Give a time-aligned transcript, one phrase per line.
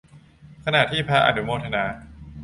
[0.65, 1.85] ขณะที่พระอนุโมทนา